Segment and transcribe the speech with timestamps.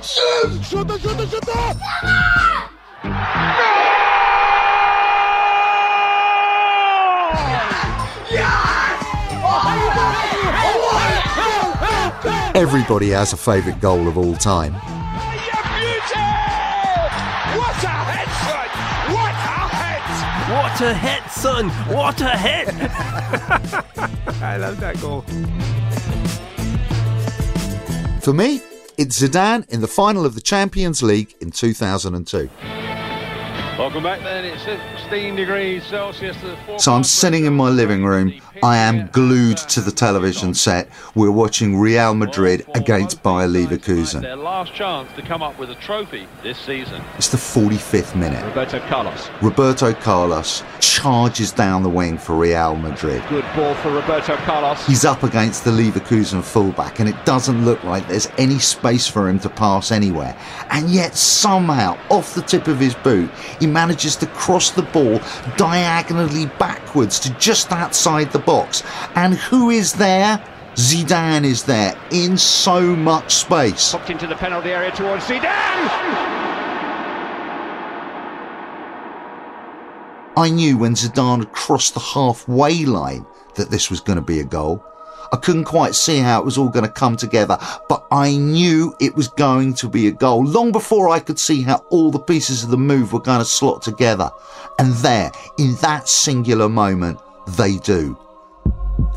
[0.00, 1.76] Chuta, chuta, chuta!
[12.54, 14.72] Everybody has a favourite goal of all time.
[14.72, 14.94] What a
[15.74, 16.00] head,
[18.40, 18.78] son!
[19.14, 20.08] What a head!
[20.50, 21.68] What a hit, son!
[21.94, 22.68] What a hit!
[24.42, 25.24] I love that goal.
[28.22, 28.60] For me,
[29.00, 32.50] it's Zidane in the final of the Champions League in 2002.
[33.80, 34.44] Welcome back then.
[34.44, 36.36] It's 16 degrees Celsius.
[36.76, 38.34] So I'm sitting in my living room.
[38.62, 40.86] I am glued to the television set.
[41.14, 44.20] We're watching Real Madrid against Bayer Leverkusen.
[44.20, 47.00] Their last chance to come up with a trophy this season.
[47.16, 48.44] It's the 45th minute.
[48.44, 49.30] Roberto Carlos.
[49.40, 53.22] Roberto Carlos charges down the wing for Real Madrid.
[53.30, 54.86] Good ball for Roberto Carlos.
[54.86, 59.26] He's up against the Leverkusen fullback, and it doesn't look like there's any space for
[59.26, 60.36] him to pass anywhere.
[60.68, 65.20] And yet, somehow, off the tip of his boot, he manages to cross the ball
[65.56, 68.82] diagonally backwards to just outside the box.
[69.14, 70.42] And who is there?
[70.74, 73.92] Zidane is there in so much space.
[73.92, 76.30] Popped into the penalty area towards Zidane.
[80.36, 83.26] I knew when Zidane crossed the halfway line
[83.56, 84.82] that this was going to be a goal.
[85.32, 88.94] I couldn't quite see how it was all going to come together, but I knew
[89.00, 92.18] it was going to be a goal long before I could see how all the
[92.18, 94.30] pieces of the move were going to slot together.
[94.78, 98.18] And there, in that singular moment, they do.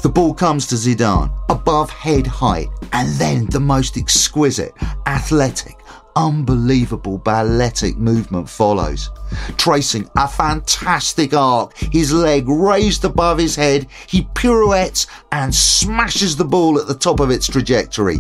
[0.02, 4.74] The ball comes to Zidane, above head height, and then the most exquisite,
[5.06, 5.80] athletic,
[6.16, 9.10] unbelievable balletic movement follows.
[9.58, 16.46] Tracing a fantastic arc, his leg raised above his head, he pirouettes and smashes the
[16.46, 18.20] ball at the top of its trajectory.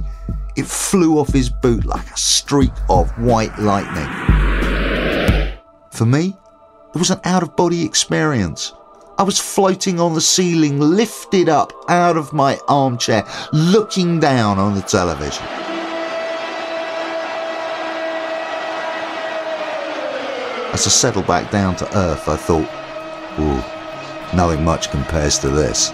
[0.55, 4.09] It flew off his boot like a streak of white lightning.
[5.91, 6.35] For me,
[6.94, 8.73] it was an out of body experience.
[9.17, 14.73] I was floating on the ceiling, lifted up out of my armchair, looking down on
[14.73, 15.72] the television.
[20.73, 22.67] As I settled back down to earth, I thought,
[23.39, 25.91] ooh, nothing much compares to this.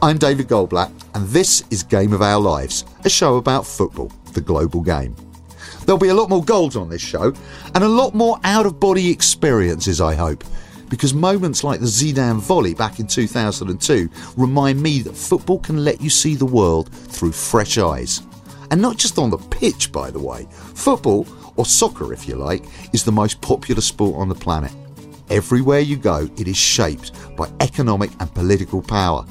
[0.00, 4.40] I'm David Goldblatt, and this is Game of Our Lives, a show about football, the
[4.40, 5.16] global game.
[5.86, 7.34] There'll be a lot more goals on this show,
[7.74, 10.44] and a lot more out of body experiences, I hope,
[10.88, 16.00] because moments like the Zidane volley back in 2002 remind me that football can let
[16.00, 18.22] you see the world through fresh eyes.
[18.70, 20.46] And not just on the pitch, by the way.
[20.74, 21.26] Football,
[21.56, 24.72] or soccer if you like, is the most popular sport on the planet.
[25.30, 29.24] Everywhere you go, it is shaped by economic and political power.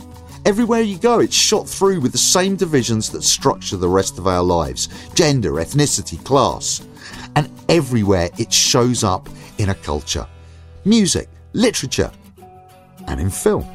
[0.46, 4.28] Everywhere you go, it's shot through with the same divisions that structure the rest of
[4.28, 6.86] our lives gender, ethnicity, class.
[7.36, 10.28] And everywhere it shows up in a culture
[10.86, 12.12] music, literature,
[13.08, 13.66] and in film.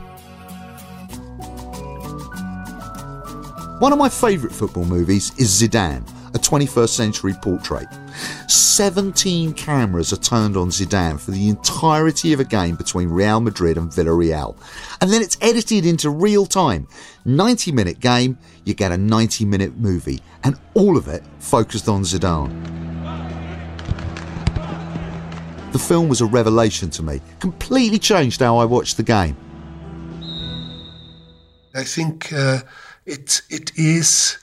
[3.78, 6.02] One of my favourite football movies is Zidane,
[6.34, 7.86] a 21st century portrait.
[8.48, 13.78] 17 cameras are turned on Zidane for the entirety of a game between Real Madrid
[13.78, 14.56] and Villarreal.
[15.00, 16.88] And then it's edited into real time.
[17.24, 22.02] 90 minute game, you get a 90 minute movie, and all of it focused on
[22.02, 22.50] Zidane.
[25.70, 29.36] The film was a revelation to me, completely changed how I watched the game.
[31.76, 32.58] I think uh,
[33.08, 34.38] it it is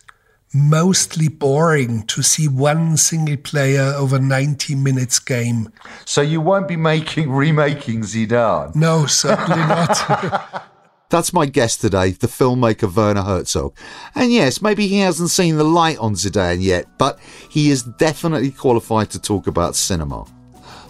[0.53, 5.71] mostly boring to see one single player over 90 minutes game.
[6.05, 8.73] So you won't be making remaking Zidane?
[8.73, 10.71] No, certainly not.
[11.09, 13.75] That's my guest today, the filmmaker Werner Herzog.
[14.15, 18.51] And yes, maybe he hasn't seen the light on Zidane yet, but he is definitely
[18.51, 20.25] qualified to talk about cinema.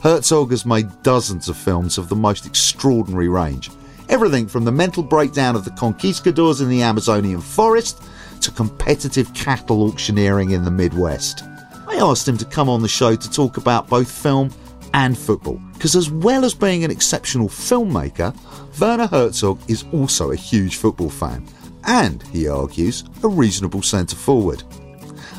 [0.01, 3.71] Herzog has made dozens of films of the most extraordinary range.
[4.09, 8.03] Everything from the mental breakdown of the conquistadors in the Amazonian forest
[8.41, 11.43] to competitive cattle auctioneering in the Midwest.
[11.87, 14.51] I asked him to come on the show to talk about both film
[14.93, 18.35] and football, because as well as being an exceptional filmmaker,
[18.79, 21.45] Werner Herzog is also a huge football fan,
[21.85, 24.63] and, he argues, a reasonable centre forward.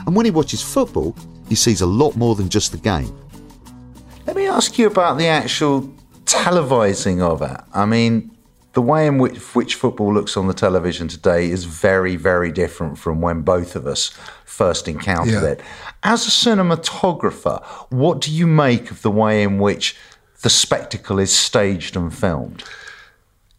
[0.07, 1.17] And when he watches football,
[1.49, 3.17] he sees a lot more than just the game.
[4.27, 5.83] Let me ask you about the actual
[6.25, 7.61] televising of it.
[7.73, 8.36] I mean,
[8.77, 12.99] the way in which, which football looks on the television today is very, very different
[12.99, 14.11] from when both of us
[14.45, 15.53] first encountered Yeah.
[15.53, 15.61] it.
[16.03, 19.97] As a cinematographer, what do you make of the way in which
[20.43, 22.65] the spectacle is staged and filmed?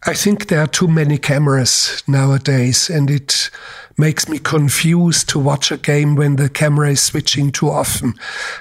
[0.06, 3.50] I think there are too many cameras nowadays, and it
[3.96, 8.14] makes me confused to watch a game when the camera is switching too often.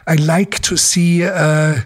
[0.07, 1.81] I like to see uh,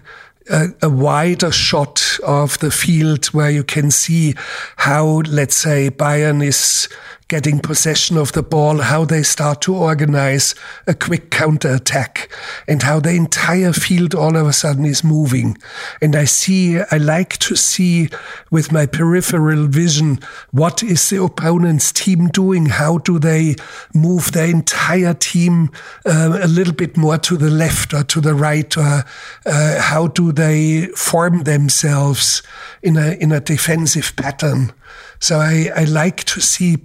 [0.52, 4.34] a, a, wider shot of the field where you can see
[4.76, 6.88] how, let's say, Bayern is
[7.32, 10.54] getting possession of the ball, how they start to organize
[10.86, 12.30] a quick counter attack,
[12.68, 15.56] and how the entire field all of a sudden is moving.
[16.02, 18.10] And I see, I like to see
[18.50, 20.18] with my peripheral vision
[20.50, 22.66] what is the opponent's team doing?
[22.66, 23.54] How do they
[23.94, 25.70] move their entire team
[26.04, 28.76] uh, a little bit more to the left or to the right?
[28.76, 29.04] Or
[29.46, 32.42] uh, how do they form themselves
[32.82, 34.74] in a in a defensive pattern?
[35.18, 36.76] So I, I like to see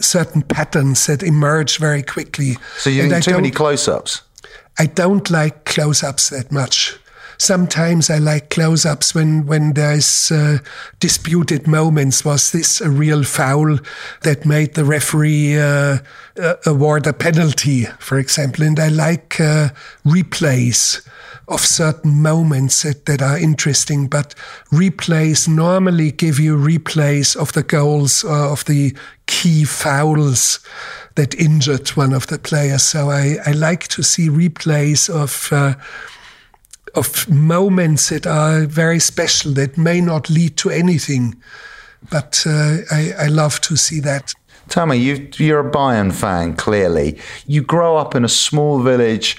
[0.00, 2.56] certain patterns that emerge very quickly.
[2.78, 4.22] So you too many close-ups?
[4.78, 6.98] I don't like close-ups that much.
[7.38, 10.58] Sometimes I like close-ups when when there's uh,
[11.00, 12.24] disputed moments.
[12.24, 13.78] Was this a real foul
[14.22, 15.98] that made the referee uh,
[16.38, 18.64] uh, award a penalty, for example?
[18.64, 19.68] And I like uh,
[20.04, 21.06] replays
[21.46, 24.34] of certain moments that, that are interesting, but
[24.72, 28.96] replays normally give you replays of the goals or of the
[29.26, 30.60] key fouls
[31.16, 32.82] that injured one of the players.
[32.82, 35.74] So I, I like to see replays of uh,
[36.94, 41.40] of moments that are very special that may not lead to anything,
[42.10, 44.32] but uh, I, I love to see that.
[44.86, 47.18] Me, you, are a Bayern fan, clearly.
[47.46, 49.36] You grow up in a small village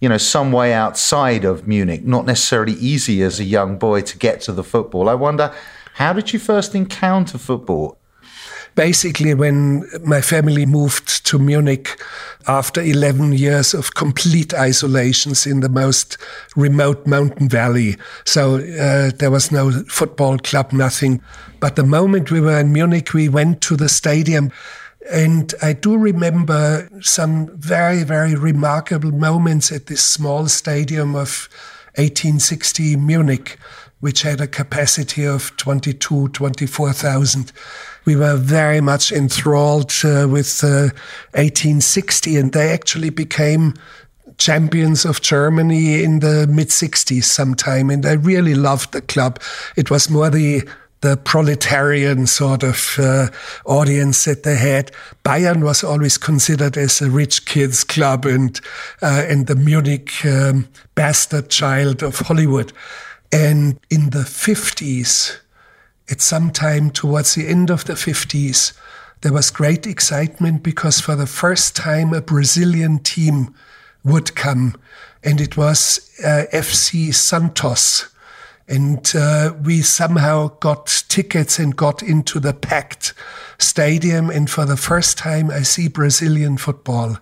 [0.00, 4.18] you know, some way outside of Munich, not necessarily easy as a young boy to
[4.18, 5.08] get to the football.
[5.08, 5.54] I wonder,
[5.94, 7.96] how did you first encounter football?
[8.76, 12.00] Basically, when my family moved to Munich
[12.46, 16.16] after 11 years of complete isolations in the most
[16.54, 17.96] remote mountain valley.
[18.24, 21.20] So uh, there was no football club, nothing.
[21.58, 24.52] But the moment we were in Munich, we went to the stadium
[25.12, 31.48] and I do remember some very, very remarkable moments at this small stadium of
[31.94, 33.56] 1860 Munich,
[34.00, 37.52] which had a capacity of 22, 24,000.
[38.06, 40.94] We were very much enthralled uh, with uh,
[41.34, 43.74] 1860, and they actually became
[44.38, 47.90] champions of Germany in the mid 60s sometime.
[47.90, 49.40] And I really loved the club.
[49.76, 50.66] It was more the
[51.02, 53.28] the proletarian sort of uh,
[53.66, 54.90] audience that they had.
[55.24, 58.60] Bayern was always considered as a rich kids club and
[59.02, 62.72] uh, and the Munich um, bastard child of Hollywood.
[63.30, 65.38] And in the 50s,
[66.10, 68.72] at some time towards the end of the 50s,
[69.22, 73.54] there was great excitement because for the first time a Brazilian team
[74.04, 74.76] would come,
[75.24, 78.08] and it was uh, FC Santos
[78.68, 83.14] and uh, we somehow got tickets and got into the packed
[83.58, 84.28] stadium.
[84.28, 87.18] And for the first time, I see Brazilian football.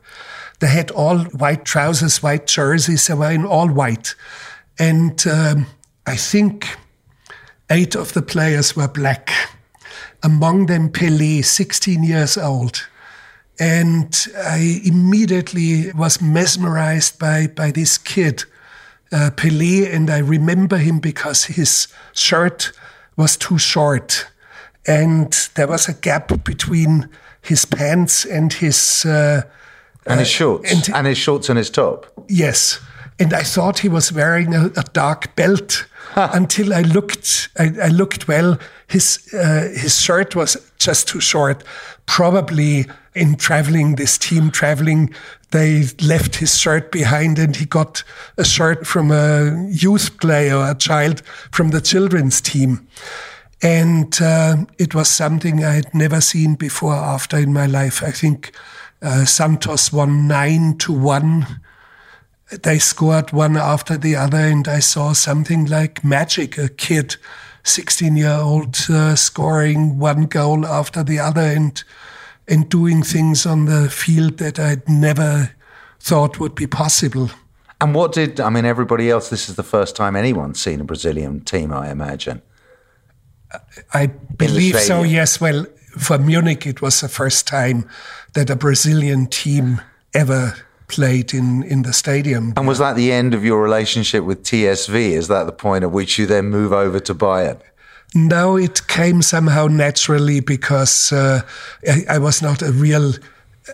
[0.61, 3.07] They had all white trousers, white jerseys.
[3.07, 4.15] They were in all white.
[4.79, 5.67] And um,
[6.07, 6.79] I think
[7.75, 9.31] eight of the players were black.
[10.23, 12.87] Among them, Pele, 16 years old.
[13.59, 18.45] And I immediately was mesmerized by, by this kid
[19.13, 22.73] uh, Pelé, and I remember him because his shirt
[23.17, 24.27] was too short,
[24.87, 27.09] and there was a gap between
[27.41, 29.43] his pants and his uh,
[30.07, 32.07] and his uh, shorts and, and, his shorts and his top.
[32.29, 32.81] Yes,
[33.21, 35.87] and I thought he was wearing a, a dark belt
[36.33, 37.49] until I looked.
[37.59, 38.59] I, I, looked well.
[38.87, 41.65] His uh, his shirt was just too short.
[42.07, 45.15] Probably in traveling, this team traveling,
[45.51, 48.03] they left his shirt behind and he got
[48.37, 52.87] a shirt from a youth player, a child from the children's team.
[53.63, 58.03] And uh, it was something I had never seen before after in my life.
[58.03, 58.53] I think
[59.01, 61.61] uh, Santos won nine to one.
[62.51, 67.17] They scored one after the other, and I saw something like magic a kid,
[67.63, 71.41] 16 year old, uh, scoring one goal after the other.
[71.41, 71.83] And
[72.49, 75.55] and doing things on the field that I'd never
[76.01, 77.31] thought would be possible.
[77.81, 80.85] And what did, I mean, everybody else, this is the first time anyone's seen a
[80.85, 82.43] Brazilian team, I imagine.
[83.93, 85.41] I believe so, yes.
[85.41, 85.67] Well,
[85.99, 87.89] for Munich, it was the first time
[88.35, 89.81] that a Brazilian team
[90.13, 90.55] ever
[90.95, 92.53] played in, in the stadium.
[92.57, 94.95] And was that the end of your relationship with TSV?
[94.95, 97.61] Is that the point at which you then move over to Bayern?
[98.15, 101.43] No, it came somehow naturally because uh,
[101.89, 103.13] I, I, was not a real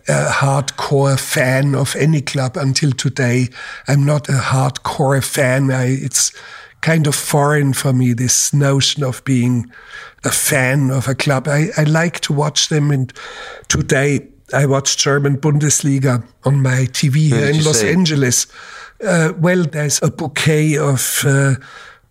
[0.08, 3.48] uh, hardcore fan of any club until today.
[3.86, 5.70] I'm not a hardcore fan.
[5.70, 6.32] I, it's
[6.80, 9.70] kind of foreign for me, this notion of being
[10.24, 11.46] a fan of a club.
[11.46, 13.12] I, I like to watch them, and
[13.68, 17.90] today I watched German Bundesliga on my TV here in Los see?
[17.90, 18.46] Angeles.
[19.02, 21.54] Uh, well, there's a bouquet of uh,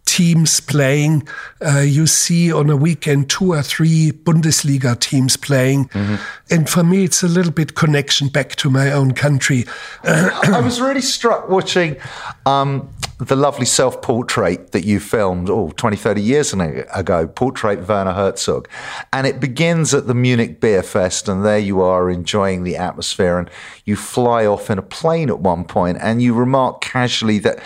[0.06, 1.28] teams playing.
[1.64, 5.86] Uh, you see on a weekend two or three Bundesliga teams playing.
[5.90, 6.16] Mm-hmm.
[6.50, 9.66] And for me, it's a little bit connection back to my own country.
[10.04, 11.98] I was really struck watching
[12.46, 18.14] um, the lovely self portrait that you filmed oh, 20, 30 years ago, Portrait Werner
[18.14, 18.70] Herzog.
[19.12, 23.38] And it begins at the Munich Beer Fest, and there you are enjoying the atmosphere.
[23.38, 23.50] And
[23.84, 27.60] you fly off in a plane at one point, and you remark casually that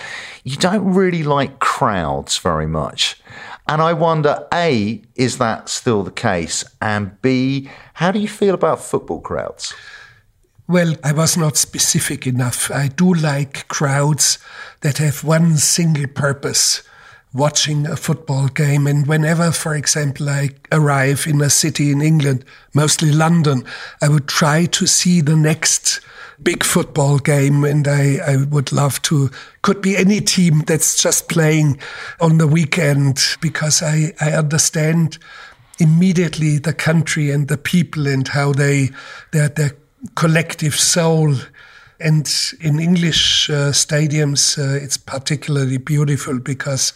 [0.44, 3.22] you don't really like crowds very much.
[3.68, 6.66] And I wonder, A, is that still the case?
[6.82, 9.74] And B, how do you feel about football crowds?
[10.68, 12.72] Well, I was not specific enough.
[12.72, 14.40] I do like crowds
[14.80, 16.84] that have one single purpose
[17.34, 18.88] watching a football game.
[18.88, 23.66] And whenever, for example, I arrive in a city in England, mostly London,
[24.02, 26.00] I would try to see the next
[26.42, 27.66] big football game.
[27.66, 29.32] And I, I would love to,
[29.64, 31.78] could be any team that's just playing
[32.22, 35.18] on the weekend because I, I understand
[35.80, 38.92] immediately the country and the people and how they,
[39.32, 39.50] their
[40.16, 41.36] collective soul
[42.04, 42.30] and
[42.60, 46.94] in English uh, stadiums, uh, it's particularly beautiful because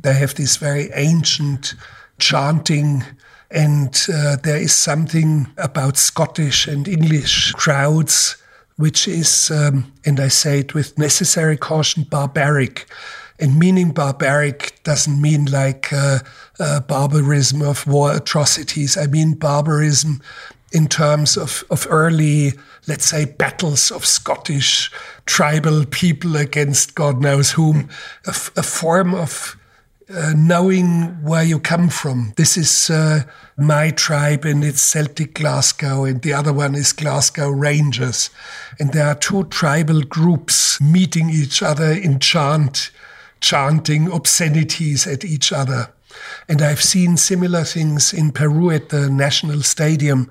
[0.00, 1.74] they have this very ancient
[2.18, 3.02] chanting.
[3.50, 8.36] And uh, there is something about Scottish and English crowds,
[8.76, 12.86] which is, um, and I say it with necessary caution, barbaric.
[13.40, 16.20] And meaning barbaric doesn't mean like uh,
[16.60, 18.96] uh, barbarism of war atrocities.
[18.96, 20.22] I mean barbarism
[20.74, 22.52] in terms of, of early,
[22.88, 24.90] let's say, battles of Scottish
[25.24, 27.88] tribal people against God knows whom,
[28.26, 29.56] a, form of
[30.12, 32.34] uh, knowing where you come from.
[32.36, 33.22] This is uh,
[33.56, 38.30] my tribe and it's Celtic Glasgow, and the other one is Glasgow Rangers.
[38.80, 42.90] And there are two tribal groups meeting each other in chant,
[43.40, 45.93] chanting obscenities at each other.
[46.48, 50.30] And I've seen similar things in Peru at the National Stadium.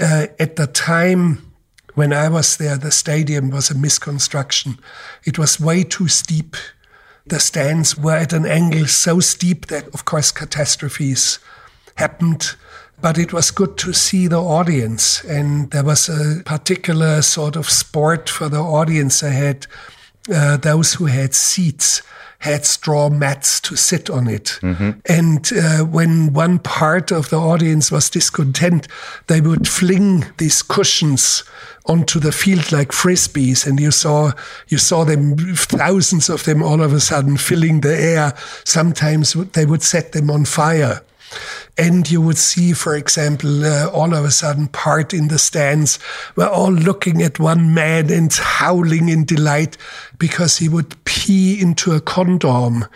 [0.00, 1.52] Uh, at the time
[1.94, 4.78] when I was there, the stadium was a misconstruction.
[5.24, 6.56] It was way too steep.
[7.26, 11.38] The stands were at an angle so steep that, of course, catastrophes
[11.94, 12.54] happened.
[13.00, 15.24] But it was good to see the audience.
[15.24, 19.22] And there was a particular sort of sport for the audience.
[19.22, 19.66] I had
[20.32, 22.02] uh, those who had seats
[22.40, 24.58] had straw mats to sit on it.
[24.62, 24.90] Mm-hmm.
[25.06, 28.88] And uh, when one part of the audience was discontent,
[29.26, 31.44] they would fling these cushions
[31.86, 34.32] onto the field like frisbees, and you saw
[34.68, 38.34] you saw them thousands of them all of a sudden filling the air.
[38.64, 41.02] Sometimes they would set them on fire.
[41.78, 45.98] And you would see, for example, uh, all of a sudden, part in the stands
[46.34, 49.76] were all looking at one man and howling in delight
[50.18, 52.86] because he would pee into a condom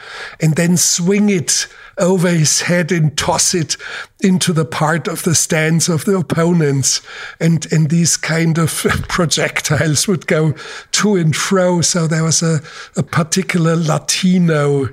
[0.40, 1.66] and then swing it
[1.98, 3.76] over his head and toss it
[4.20, 7.02] into the part of the stands of the opponents.
[7.38, 8.70] And, and these kind of
[9.08, 10.54] projectiles would go
[10.92, 11.82] to and fro.
[11.82, 12.60] So there was a,
[12.96, 14.88] a particular Latino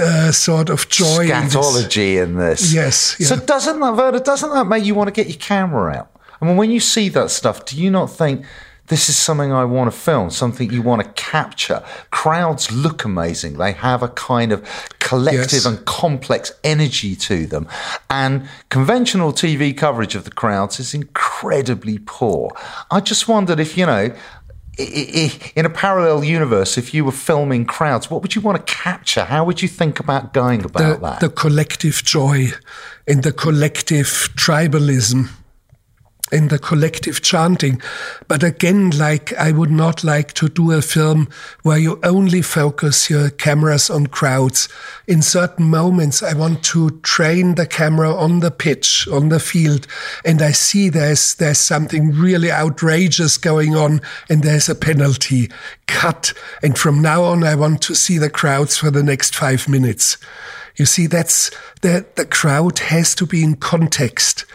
[0.00, 1.28] uh, sort of joy.
[1.28, 2.72] Scatology in this.
[2.74, 3.20] In this.
[3.20, 3.21] Yes.
[3.22, 3.28] Yeah.
[3.28, 6.10] So doesn't that, Werner, doesn't that make you want to get your camera out?
[6.40, 8.44] I mean, when you see that stuff, do you not think
[8.88, 11.84] this is something I want to film, something you want to capture?
[12.10, 13.58] Crowds look amazing.
[13.58, 15.64] They have a kind of collective yes.
[15.66, 17.68] and complex energy to them.
[18.10, 22.50] And conventional TV coverage of the crowds is incredibly poor.
[22.90, 24.12] I just wondered if, you know,
[24.78, 29.24] in a parallel universe, if you were filming crowds, what would you want to capture?
[29.24, 31.20] How would you think about going about the, that?
[31.20, 32.48] The collective joy
[33.06, 35.28] and the collective tribalism
[36.32, 37.80] in the collective chanting.
[38.26, 41.28] But again, like I would not like to do a film
[41.62, 44.68] where you only focus your cameras on crowds.
[45.06, 49.86] In certain moments, I want to train the camera on the pitch, on the field,
[50.24, 55.50] and I see there's there's something really outrageous going on, and there's a penalty.
[55.86, 56.32] Cut.
[56.62, 60.16] And from now on, I want to see the crowds for the next five minutes.
[60.76, 61.50] You see, that's
[61.82, 64.46] the the crowd has to be in context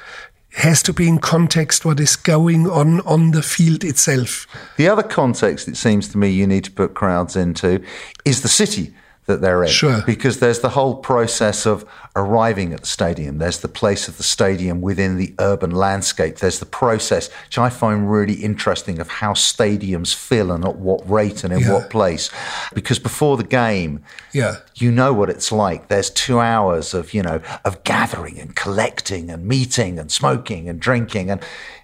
[0.57, 4.47] has to be in context what is going on on the field itself.
[4.77, 7.83] The other context, it seems to me, you need to put crowds into
[8.25, 8.93] is the city
[9.27, 9.69] that they're in.
[9.69, 10.01] Sure.
[10.05, 13.37] Because there's the whole process of arriving at the stadium.
[13.37, 16.37] There's the place of the stadium within the urban landscape.
[16.37, 21.07] There's the process, which I find really interesting, of how stadiums fill and at what
[21.09, 21.73] rate and in Yeah.
[21.73, 22.29] what place.
[22.73, 24.55] Because before the game, Yeah.
[24.75, 25.89] you know what it's like.
[25.89, 30.79] There's two hours of, you know, of gathering and collecting and meeting and smoking and
[30.79, 31.29] drinking.
[31.29, 31.41] And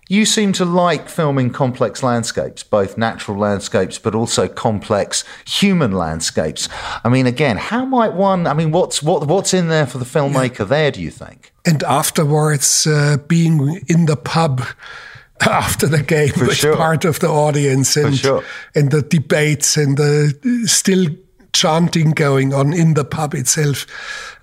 [0.10, 6.68] you seem to like filming complex landscapes, both natural landscapes, but also complex human landscapes.
[7.04, 10.06] I mean, again, how might one, I mean, what's, what, what's in there for the
[10.06, 11.54] filmmaker there, do you think?
[11.66, 14.64] And afterwards, uh, being in the pub
[15.42, 16.76] after the game with sure.
[16.76, 18.44] part of the audience and, sure.
[18.76, 21.08] and the debates and the still
[21.54, 23.86] chanting going on in the pub itself.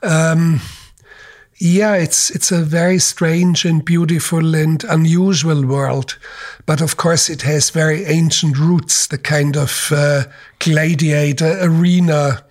[0.02, 0.60] Um,
[1.60, 6.16] yeah, it's it's a very strange and beautiful and unusual world,
[6.64, 10.24] but of course it has very ancient roots, the kind of uh,
[10.58, 12.42] gladiator arena,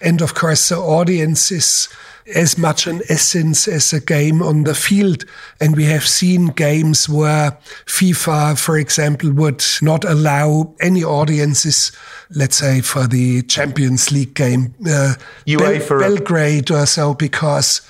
[0.00, 1.88] and of course the audience is
[2.34, 5.24] as much an essence as a game on the field.
[5.60, 7.52] And we have seen games where
[7.86, 11.92] FIFA, for example, would not allow any audiences,
[12.30, 15.14] let's say for the Champions League game, uh,
[15.46, 17.80] UEFA- Belgrade or so, because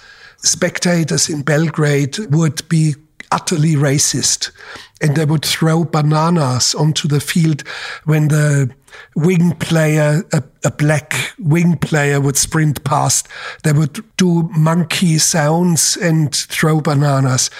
[0.46, 2.94] spectators in Belgrade would be
[3.32, 4.52] utterly racist
[5.00, 7.62] and they would throw bananas onto the field
[8.04, 8.70] when the
[9.14, 13.28] wing player, a, a black wing player would sprint past.
[13.62, 17.50] They would do monkey sounds and throw bananas.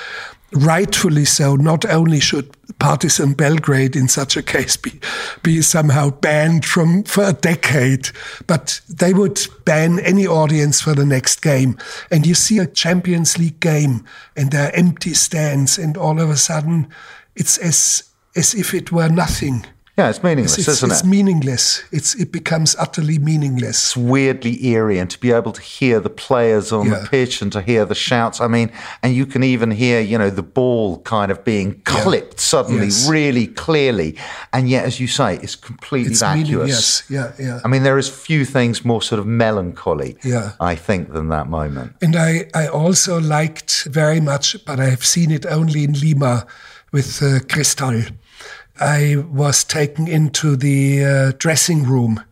[0.57, 4.99] Rightfully so, not only should Partizan Belgrade in such a case be,
[5.43, 8.09] be somehow banned from for a decade,
[8.47, 11.77] but they would ban any audience for the next game.
[12.11, 16.31] And you see a Champions League game and there are empty stands and all of
[16.31, 16.89] a sudden
[17.35, 19.67] it's as as if it were nothing.
[19.99, 20.93] Yeah, it's meaningless, It's, isn't it?
[20.93, 21.83] it's meaningless.
[21.91, 23.77] It's it becomes utterly meaningless.
[23.87, 27.51] it's weirdly eerie and to be able to hear the players on the pitch and
[27.53, 28.39] to hear the shouts.
[28.41, 28.71] I mean,
[29.03, 33.09] and you can even hear, you know, the ball kind of being clipped suddenly Yes.
[33.09, 34.17] really clearly.
[34.53, 36.47] And yet, as you say, it's completely It's vacuous.
[36.51, 37.03] meaningless.
[37.09, 37.61] Yeah, yeah.
[37.65, 40.53] I mean, there is few things more sort of melancholy, Yeah.
[40.61, 41.93] I think, than that moment.
[42.03, 46.47] And I, I also liked very much, but I have seen it only in Lima
[46.93, 48.03] with uh, Cristal.
[48.81, 52.23] I was taken into the uh, dressing room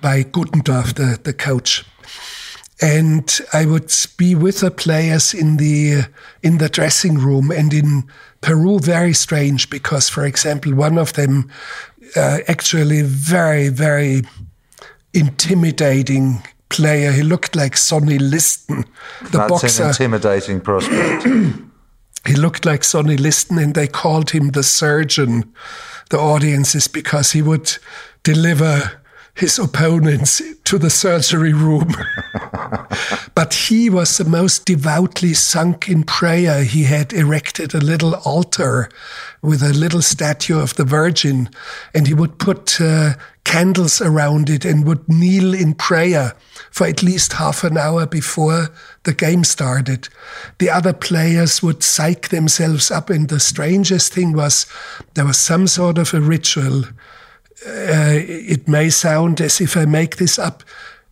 [0.00, 1.84] by Gutendorf, the, the coach.
[2.80, 6.02] And I would be with the players in the
[6.42, 8.04] in the dressing room, and in
[8.40, 11.48] Peru, very strange because, for example, one of them
[12.16, 14.22] uh, actually very very
[15.14, 17.12] intimidating player.
[17.12, 18.84] He looked like Sonny Liston,
[19.30, 19.82] the That's boxer.
[19.84, 21.26] an intimidating prospect.
[22.26, 25.52] he looked like Sonny Liston, and they called him the surgeon.
[26.10, 27.78] The audiences because he would
[28.22, 29.02] deliver
[29.34, 31.94] his opponents to the surgery room.
[33.34, 36.64] but he was the most devoutly sunk in prayer.
[36.64, 38.90] He had erected a little altar
[39.40, 41.48] with a little statue of the Virgin,
[41.94, 46.34] and he would put uh, candles around it and would kneel in prayer
[46.70, 48.68] for at least half an hour before
[49.04, 50.08] the game started.
[50.58, 54.66] The other players would psych themselves up, and the strangest thing was
[55.14, 56.84] there was some sort of a ritual
[57.66, 60.62] uh, it may sound as if I make this up.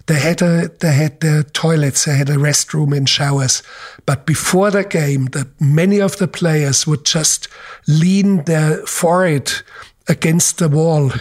[0.06, 3.62] They had a they had their toilets, they had a restroom and showers.
[4.06, 7.48] But before the game, the many of the players would just
[7.86, 9.52] lean their forehead
[10.08, 11.12] against the wall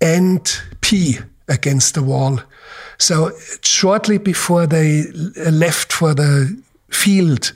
[0.00, 1.18] and pee
[1.48, 2.40] against the wall.
[3.02, 5.06] So shortly before they
[5.50, 6.56] left for the
[6.88, 7.52] field,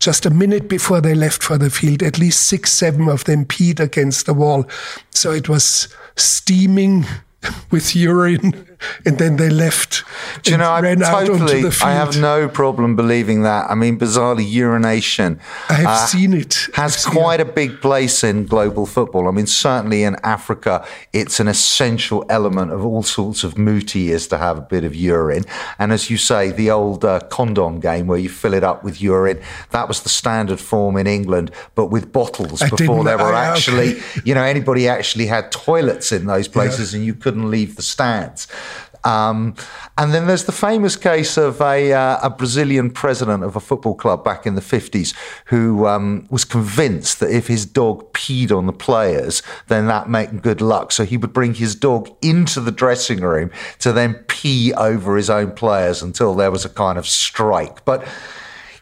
[0.00, 3.44] just a minute before they left for the field, at least six, seven of them
[3.44, 4.66] peed against the wall.
[5.10, 7.06] So it was steaming
[7.70, 8.73] with urine,
[9.04, 10.04] and then they left.
[10.42, 11.70] Do you know, I ran out onto totally.
[11.82, 13.70] I have no problem believing that.
[13.70, 15.40] I mean, bizarrely, urination.
[15.68, 16.68] I have uh, seen it.
[16.74, 17.48] Has quite it.
[17.48, 19.28] a big place in global football.
[19.28, 24.26] I mean, certainly in Africa, it's an essential element of all sorts of muti is
[24.28, 25.44] to have a bit of urine.
[25.78, 29.00] And as you say, the old uh, condom game where you fill it up with
[29.00, 33.32] urine, that was the standard form in England, but with bottles I before there were
[33.34, 33.58] I- okay.
[33.58, 37.82] actually, you know, anybody actually had toilets in those places and you couldn't leave the
[37.82, 38.46] stands.
[39.04, 39.54] Um,
[39.98, 43.94] and then there's the famous case of a, uh, a Brazilian president of a football
[43.94, 45.14] club back in the 50s
[45.46, 50.42] who um, was convinced that if his dog peed on the players, then that meant
[50.42, 50.90] good luck.
[50.90, 55.28] So he would bring his dog into the dressing room to then pee over his
[55.28, 57.84] own players until there was a kind of strike.
[57.84, 58.06] But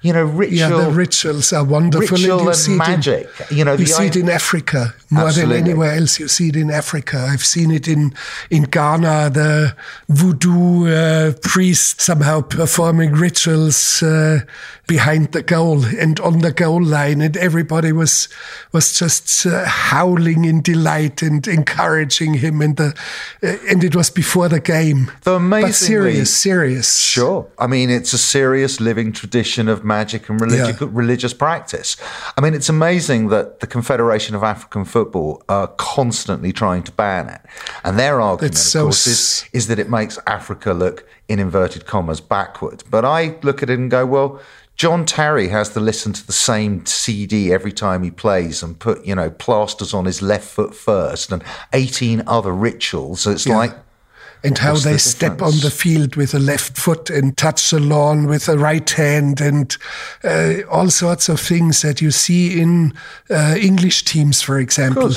[0.02, 0.58] you know, ritual.
[0.58, 2.16] Yeah, the rituals are wonderful.
[2.16, 3.28] Ritual you and see it in- magic.
[3.50, 5.56] You know, you the see it in Africa more Absolutely.
[5.56, 6.18] than anywhere else.
[6.18, 7.26] You see it in Africa.
[7.30, 8.12] I've seen it in
[8.50, 9.30] in Ghana.
[9.30, 9.76] The
[10.08, 14.40] voodoo uh, priest somehow performing rituals uh,
[14.86, 18.28] behind the goal and on the goal line, and everybody was
[18.72, 22.60] was just uh, howling in delight and encouraging him.
[22.62, 22.94] And the
[23.42, 25.10] uh, and it was before the game.
[25.22, 26.98] Though but amazingly- serious, serious.
[26.98, 27.46] Sure.
[27.58, 30.88] I mean, it's a serious living tradition of magic and religi- Yeah.
[31.02, 31.96] religious practice.
[32.36, 37.28] I mean, it's amazing that the Confederation of African Football are constantly trying to ban
[37.36, 37.40] it.
[37.84, 42.20] And their argument, of course, is, is that it makes Africa look, in inverted commas,
[42.20, 42.78] backward.
[42.90, 44.30] But I look at it and go, well,
[44.76, 49.04] John Terry has to listen to the same CD every time he plays and put,
[49.04, 53.20] you know, plasters on his left foot first and 18 other rituals.
[53.20, 53.74] So it's like,
[54.44, 55.54] and how they the step difference?
[55.54, 59.40] on the field with the left foot and touch the lawn with the right hand
[59.40, 59.76] and
[60.24, 62.92] uh, all sorts of things that you see in
[63.30, 65.10] uh, English teams, for example.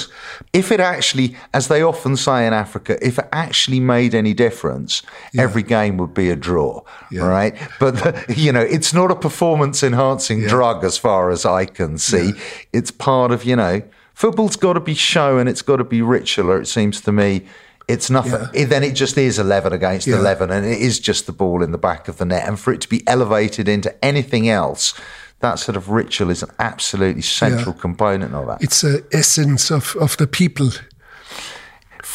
[0.54, 5.02] If it actually, as they often say in Africa, if it actually made any difference,
[5.38, 7.56] every game would be a draw, right?
[7.80, 12.34] But the, you know, it's not a performance-enhancing drug as far as I can see.
[12.74, 13.82] It's part of you know,
[14.14, 16.52] football's got to be show and it's got to be ritual.
[16.52, 17.46] Or it seems to me.
[17.88, 18.48] It's nothing.
[18.54, 20.15] it- then it just is 11 against Yeah.
[20.17, 22.48] 11, and it is just the ball in the back of the net.
[22.48, 24.93] And for it to be elevated into anything else,
[25.41, 28.63] that sort of ritual is an absolutely central component of that.
[28.63, 30.71] It's the essence of, of the people.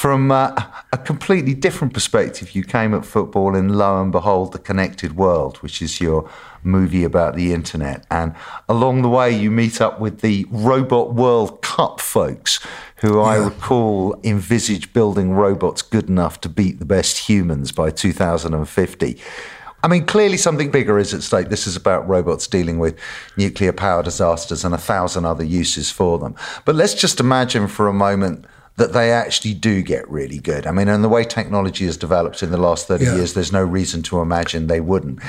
[0.00, 0.54] From uh,
[0.94, 5.58] a completely different perspective, you came at football in Lo and Behold, The Connected World,
[5.58, 6.26] which is your
[6.62, 8.06] movie about the internet.
[8.10, 8.34] And
[8.66, 12.66] along the way, you meet up with the Robot World Cup folks,
[13.02, 19.20] who I recall envisage building robots good enough to beat the best humans by 2050.
[19.82, 21.50] I mean, clearly something bigger is at stake.
[21.50, 22.98] This is about robots dealing with
[23.36, 26.36] nuclear power disasters and a thousand other uses for them.
[26.64, 28.46] But let's just imagine for a moment
[28.80, 30.66] that they actually do get really good.
[30.66, 33.16] I mean, and the way technology has developed in the last 30 Yeah.
[33.16, 35.20] years, there's no reason to imagine they wouldn't.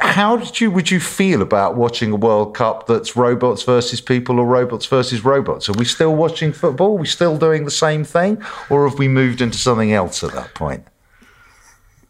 [0.00, 4.38] How did you would you feel about watching a World Cup that's robots versus people
[4.40, 5.68] or robots versus robots?
[5.68, 6.92] Are we still watching football?
[6.96, 8.42] Are we still doing the same thing?
[8.70, 10.84] Or have we moved into something else at that point?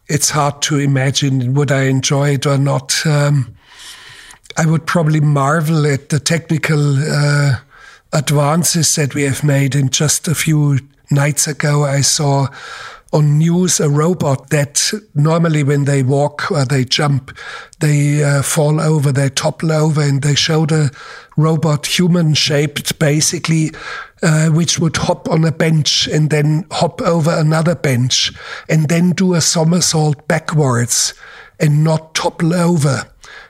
[0.07, 3.05] It's hard to imagine would I enjoy it or not.
[3.05, 3.53] Um,
[4.55, 7.55] I would probably marvel at the technical uh,
[8.13, 9.75] advances that we have made.
[9.75, 10.79] And just a few
[11.11, 12.47] nights ago, I saw
[13.11, 17.35] on news a robot that normally when they walk or they jump,
[17.79, 20.91] they uh, fall over, they topple over, and they showed a
[21.35, 23.71] robot human shaped basically,
[24.21, 28.31] uh, which would hop on a bench and then hop over another bench
[28.67, 31.13] and then do a somersault backwards
[31.59, 33.09] and not topple over.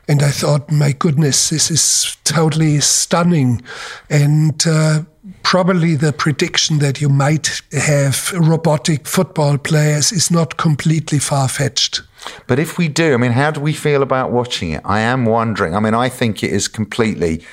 [0.10, 3.62] And I thought, my goodness, this is totally stunning.
[4.10, 5.04] And uh,
[5.44, 12.02] probably the prediction that you might have robotic football players is not completely far fetched.
[12.48, 14.82] But if we do, I mean, how do we feel about watching it?
[14.84, 15.76] I am wondering.
[15.76, 17.44] I mean, I think it is completely,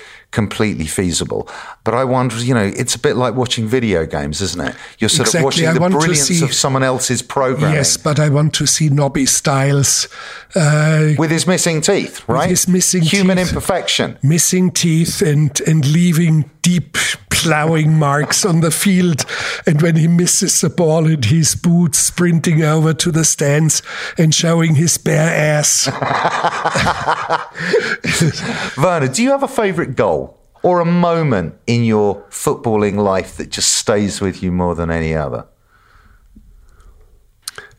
[0.40, 1.49] completely feasible.
[1.83, 4.75] But I wonder, you know, it's a bit like watching video games, isn't it?
[4.99, 5.38] You're sort Exactly.
[5.40, 8.66] of watching I the brilliance see- of someone else's programming Yes, but I want to
[8.66, 10.09] see Nobby Stiles
[10.55, 12.51] uh, with his missing teeth, right?
[12.51, 13.49] his missing Human teeth.
[13.49, 14.18] imperfection.
[14.22, 16.96] missing teeth and, and leaving deep
[17.31, 19.24] plowing marks on the field.
[19.66, 23.83] And when he misses the ball in his boots, sprinting over to the stands
[24.18, 25.87] and showing his bare ass.
[28.76, 33.50] Werner, do you have a favourite goal or a moment in your footballing life that
[33.50, 35.46] just stays with you more than any other?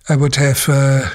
[0.08, 1.10] I would have uh,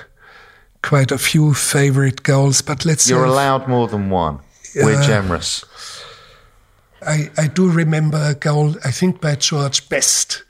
[0.83, 4.41] quite a few favorite goals, but let's You're allowed more than one.
[4.75, 5.07] We're Yeah.
[5.07, 5.65] generous.
[7.07, 10.45] I, I do remember a goal, I think by George Best.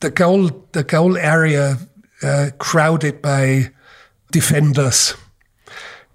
[0.00, 1.78] The goal, the goal area
[2.22, 3.70] uh, crowded by
[4.30, 5.14] defenders.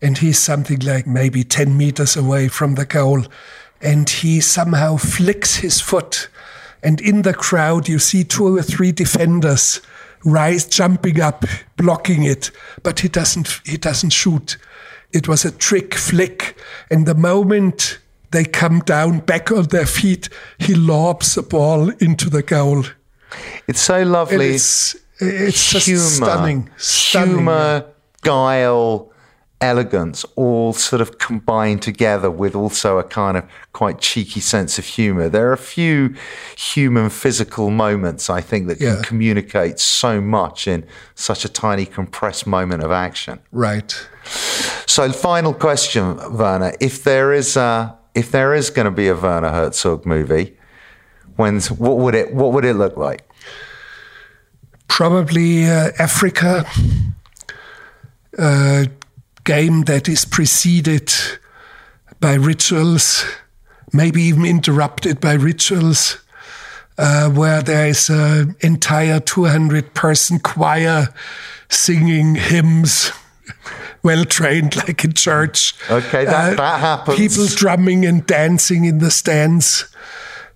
[0.02, 3.26] And he's something like maybe 10 meters away from the goal.
[3.82, 6.30] And he somehow flicks his foot.
[6.84, 9.82] And in the crowd, you see two or three defenders
[10.24, 11.46] rise, jumping up,
[11.78, 12.52] blocking it.
[12.84, 14.58] But he doesn't, he doesn't shoot.
[15.12, 16.58] It was a trick flick.
[16.90, 18.00] And the moment
[18.36, 22.84] they come down back on their feet, he lobs the ball into the goal.
[23.68, 24.56] It's so lovely.
[24.56, 26.70] it's it's just stunning.
[26.78, 27.36] stunning.
[27.36, 27.86] humor,
[28.22, 29.12] guile,
[29.62, 34.86] elegance all sort of combined together with also a kind of quite cheeky sense of
[34.86, 35.30] humor.
[35.30, 36.14] There are a few
[36.58, 38.96] human physical moments, I think, that Yeah.
[38.96, 43.40] can communicate so much in such a tiny compressed moment of action.
[43.52, 43.96] Right.
[44.86, 49.16] So, final question, Werner: If there is a, if there is going to be a
[49.16, 50.58] Werner Herzog movie,
[51.36, 53.30] when's what would it what would it look like?
[54.88, 56.66] Probably uh, Africa.
[58.38, 58.88] A
[59.44, 61.14] game that is preceded
[62.20, 63.26] by rituals,
[63.94, 66.18] maybe even interrupted by rituals,
[66.98, 71.14] uh, where there is an entire 200 person choir
[71.70, 73.12] singing hymns.
[74.06, 75.74] Well trained, like in church.
[75.90, 77.18] Okay, that- that happens.
[77.18, 79.86] People drumming and dancing in the stands.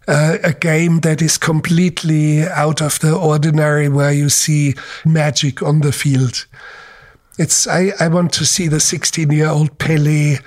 [0.08, 4.74] Uh, a game that is completely out of the ordinary, where you see
[5.06, 6.48] magic on the field.
[7.38, 10.38] It's I, I want to see the 16 year old Pele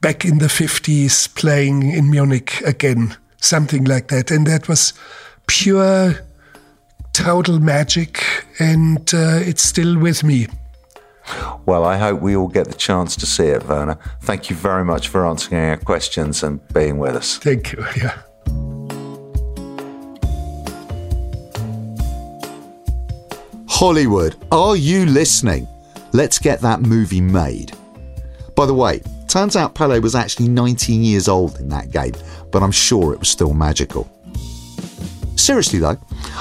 [0.00, 4.30] back in the 50s playing in Munich again, something like that.
[4.30, 4.94] And that was
[5.46, 6.14] pure,
[7.12, 8.24] total magic,
[8.58, 10.46] and uh, it's still with me.
[11.66, 13.98] Well, I hope we all get the chance to see it, Werner.
[14.22, 17.38] Thank you very much for answering our questions and being with us.
[17.38, 17.84] Thank you.
[17.96, 18.22] Yeah.
[23.68, 25.66] Hollywood, are you listening?
[26.12, 27.72] Let's get that movie made.
[28.54, 32.12] By the way, turns out Pele was actually 19 years old in that game,
[32.50, 34.10] but I'm sure it was still magical.
[35.36, 35.96] Seriously though,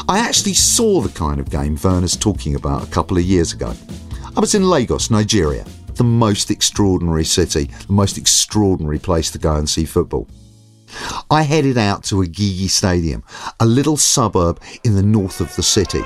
[0.10, 3.74] I actually saw the kind of game Werner's talking about a couple of years ago.
[4.36, 5.66] I was in Lagos, Nigeria,
[5.96, 10.28] the most extraordinary city, the most extraordinary place to go and see football.
[11.32, 13.24] I headed out to Agege Stadium,
[13.60, 16.04] a little suburb in the north of the city.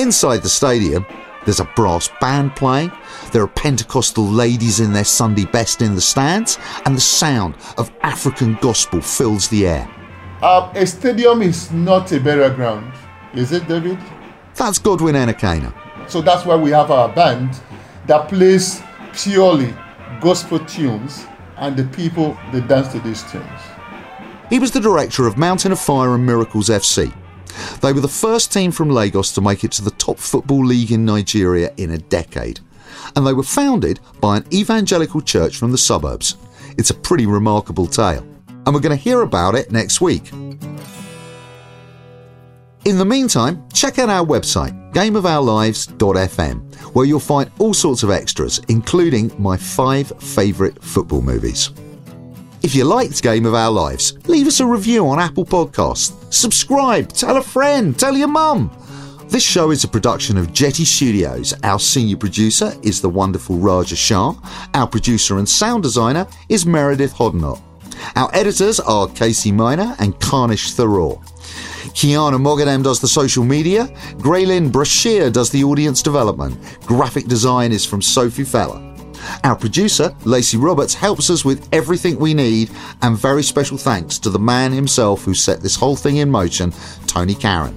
[0.00, 1.04] Inside the stadium,
[1.44, 2.92] there's a brass band playing,
[3.32, 7.90] there are Pentecostal ladies in their Sunday best in the stands, and the sound of
[8.02, 9.90] African gospel fills the air.
[10.42, 12.92] Uh, a stadium is not a burial ground,
[13.34, 13.98] is it, David?
[14.54, 15.87] That's Godwin Enekana.
[16.08, 17.60] So that's why we have our band
[18.06, 19.74] that plays purely
[20.20, 21.26] gospel tunes,
[21.58, 23.60] and the people they dance to these tunes.
[24.48, 27.12] He was the director of Mountain of Fire and Miracles FC.
[27.80, 30.92] They were the first team from Lagos to make it to the top football league
[30.92, 32.60] in Nigeria in a decade.
[33.14, 36.36] And they were founded by an evangelical church from the suburbs.
[36.78, 38.26] It's a pretty remarkable tale.
[38.48, 40.30] And we're going to hear about it next week.
[42.84, 48.60] In the meantime, check out our website, gameofourlives.fm, where you'll find all sorts of extras,
[48.68, 51.70] including my five favourite football movies.
[52.62, 56.32] If you liked Game of Our Lives, leave us a review on Apple Podcasts.
[56.32, 58.70] Subscribe, tell a friend, tell your mum.
[59.26, 61.52] This show is a production of Jetty Studios.
[61.62, 64.34] Our senior producer is the wonderful Raja Shah.
[64.72, 67.60] Our producer and sound designer is Meredith Hodnott.
[68.16, 71.20] Our editors are Casey Miner and Karnish Thoreau.
[71.90, 73.86] Kiana Mogadam does the social media.
[74.18, 76.56] Graylin Brashear does the audience development.
[76.86, 78.84] Graphic design is from Sophie Feller.
[79.44, 82.70] Our producer, Lacey Roberts, helps us with everything we need,
[83.02, 86.72] and very special thanks to the man himself who set this whole thing in motion,
[87.06, 87.74] Tony Karon.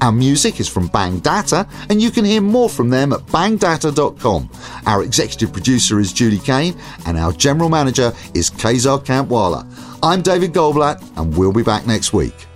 [0.00, 4.50] Our music is from Bang Data, and you can hear more from them at bangdata.com.
[4.86, 9.66] Our executive producer is Judy Kane, and our general manager is Kazar Kampwala.
[10.02, 12.46] I'm David Goldblatt, and we'll be back next week.